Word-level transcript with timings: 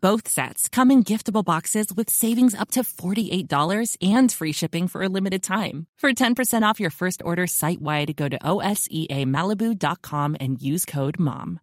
Both 0.00 0.28
sets 0.28 0.68
come 0.68 0.92
in 0.92 1.02
giftable 1.02 1.44
boxes 1.44 1.86
with 1.94 2.08
savings 2.08 2.54
up 2.54 2.70
to 2.72 2.82
$48 2.84 3.96
and 4.00 4.30
free 4.30 4.52
shipping 4.52 4.86
for 4.86 5.02
a 5.02 5.08
limited 5.08 5.42
time. 5.42 5.86
For 6.00 6.12
10% 6.12 6.62
off 6.62 6.78
your 6.78 6.90
first 6.90 7.20
order 7.24 7.46
site 7.48 7.80
wide, 7.82 8.14
go 8.14 8.28
to 8.28 8.38
OSEAMalibu.com 8.38 10.36
and 10.38 10.62
use 10.62 10.84
code 10.84 11.18
MOM. 11.18 11.58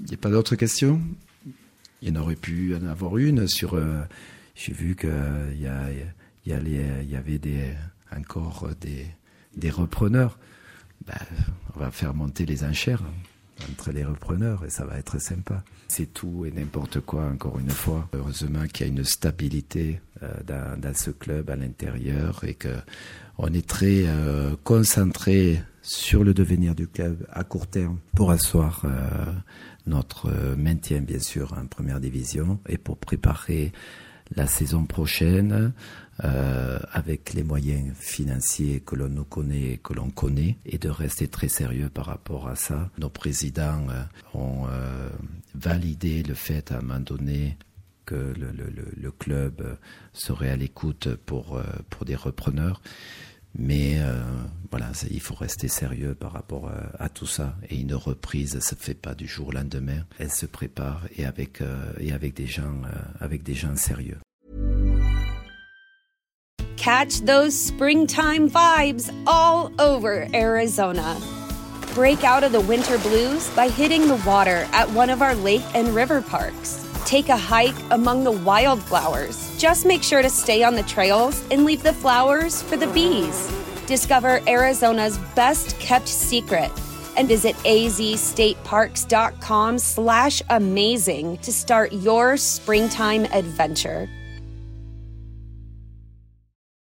Il 0.00 0.06
n'y 0.08 0.14
a 0.14 0.16
pas 0.16 0.30
d'autres 0.30 0.56
questions 0.56 1.00
Il 2.00 2.08
y 2.08 2.10
en 2.10 2.16
aurait 2.20 2.34
pu 2.36 2.74
en 2.74 2.86
avoir 2.86 3.16
une 3.18 3.46
sur. 3.46 3.74
Euh, 3.74 4.02
J'ai 4.54 4.72
vu 4.72 4.96
qu'il 4.96 5.10
euh, 5.10 5.54
y, 5.54 5.66
a, 5.66 5.90
y, 6.46 6.52
a 6.52 6.58
les- 6.60 7.04
y 7.04 7.14
avait 7.16 7.38
des, 7.38 7.72
encore 8.16 8.68
des, 8.80 9.06
des 9.56 9.70
repreneurs. 9.70 10.38
Ben, 11.06 11.14
on 11.76 11.80
va 11.80 11.90
faire 11.90 12.14
monter 12.14 12.44
les 12.46 12.64
enchères 12.64 13.02
entre 13.70 13.92
les 13.92 14.04
repreneurs 14.04 14.64
et 14.64 14.70
ça 14.70 14.84
va 14.84 14.98
être 14.98 15.20
sympa. 15.20 15.62
C'est 15.88 16.12
tout 16.12 16.44
et 16.46 16.50
n'importe 16.50 17.00
quoi, 17.00 17.24
encore 17.24 17.58
une 17.58 17.70
fois. 17.70 18.08
Heureusement 18.14 18.66
qu'il 18.66 18.86
y 18.86 18.90
a 18.90 18.92
une 18.92 19.04
stabilité 19.04 20.00
euh, 20.22 20.32
dans, 20.76 20.94
ce 20.94 21.10
club 21.10 21.50
à 21.50 21.56
l'intérieur 21.56 22.44
et 22.44 22.54
que 22.54 22.76
on 23.38 23.52
est 23.52 23.66
très 23.66 24.04
euh, 24.06 24.54
concentré 24.62 25.62
sur 25.82 26.22
le 26.22 26.32
devenir 26.34 26.74
du 26.74 26.86
club 26.86 27.26
à 27.32 27.44
court 27.44 27.66
terme 27.66 27.98
pour 28.14 28.30
asseoir 28.30 28.82
euh, 28.84 29.32
notre 29.86 30.30
maintien, 30.56 31.00
bien 31.00 31.18
sûr, 31.18 31.54
en 31.54 31.66
première 31.66 31.98
division 31.98 32.60
et 32.68 32.78
pour 32.78 32.98
préparer 32.98 33.72
la 34.36 34.46
saison 34.46 34.84
prochaine 34.84 35.72
euh, 36.24 36.78
avec 36.92 37.32
les 37.32 37.42
moyens 37.42 37.96
financiers 37.96 38.80
que 38.80 38.94
l'on 38.94 39.08
nous 39.08 39.24
connaît 39.24 39.72
et 39.72 39.78
que 39.78 39.92
l'on 39.92 40.10
connaît 40.10 40.58
et 40.66 40.78
de 40.78 40.88
rester 40.88 41.26
très 41.26 41.48
sérieux 41.48 41.88
par 41.88 42.06
rapport 42.06 42.48
à 42.48 42.54
ça. 42.54 42.90
Nos 42.98 43.08
présidents 43.08 43.86
euh, 43.88 44.04
ont 44.38 44.66
euh, 44.68 45.08
validé 45.54 46.22
le 46.22 46.34
fait 46.34 46.70
à 46.70 46.78
un 46.78 46.82
moment 46.82 47.00
donné 47.00 47.56
que 48.04 48.34
le, 48.36 49.10
club 49.12 49.78
serait 50.12 50.50
à 50.50 50.56
l'écoute 50.56 51.14
pour 51.24 51.60
des 52.04 52.16
repreneurs. 52.16 52.82
Mais 53.54 53.98
euh, 53.98 54.22
voilà, 54.72 54.86
il 55.10 55.20
faut 55.20 55.34
rester 55.34 55.68
sérieux 55.68 56.14
par 56.14 56.32
rapport 56.32 56.68
euh, 56.68 56.80
à 56.98 57.10
tout 57.10 57.26
ça. 57.26 57.54
Et 57.68 57.78
une 57.78 57.94
reprise, 57.94 58.52
ça 58.52 58.56
ne 58.56 58.62
se 58.62 58.74
fait 58.74 58.94
pas 58.94 59.14
du 59.14 59.28
jour 59.28 59.48
au 59.48 59.52
lendemain. 59.52 60.04
Elle 60.18 60.32
se 60.32 60.46
prépare 60.46 61.02
et 61.16 61.26
avec, 61.26 61.60
euh, 61.60 61.92
et 62.00 62.12
avec, 62.12 62.34
des, 62.34 62.46
gens, 62.46 62.62
euh, 62.62 62.98
avec 63.20 63.42
des 63.42 63.54
gens 63.54 63.76
sérieux. 63.76 64.16
Catch 66.76 67.20
those 67.26 67.54
springtime 67.54 68.48
vibes 68.48 69.10
all 69.26 69.70
over 69.78 70.26
Arizona. 70.34 71.16
Break 71.94 72.24
out 72.24 72.42
of 72.42 72.52
the 72.52 72.66
winter 72.66 72.96
blues 72.98 73.50
by 73.54 73.68
hitting 73.68 74.08
the 74.08 74.18
water 74.26 74.66
at 74.72 74.88
one 74.94 75.10
of 75.10 75.20
our 75.20 75.34
lake 75.34 75.62
and 75.74 75.94
river 75.94 76.22
parks. 76.22 76.91
Take 77.04 77.28
a 77.28 77.36
hike 77.36 77.74
among 77.90 78.24
the 78.24 78.32
wildflowers. 78.32 79.54
Just 79.58 79.86
make 79.86 80.02
sure 80.02 80.22
to 80.22 80.30
stay 80.30 80.62
on 80.62 80.74
the 80.74 80.82
trails 80.84 81.42
and 81.50 81.64
leave 81.64 81.82
the 81.82 81.92
flowers 81.92 82.62
for 82.62 82.76
the 82.76 82.86
bees. 82.88 83.50
Discover 83.86 84.40
Arizona's 84.46 85.18
best 85.34 85.78
kept 85.78 86.08
secret 86.08 86.70
and 87.16 87.28
visit 87.28 87.54
azstateparks.com 87.56 89.78
slash 89.78 90.42
amazing 90.48 91.36
to 91.38 91.52
start 91.52 91.92
your 91.92 92.36
springtime 92.36 93.24
adventure. 93.26 94.08